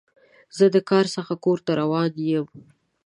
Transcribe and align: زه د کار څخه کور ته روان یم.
زه 0.57 0.65
د 0.75 0.77
کار 0.89 1.05
څخه 1.15 1.33
کور 1.43 1.57
ته 1.65 1.71
روان 1.81 2.11
یم. 2.29 2.47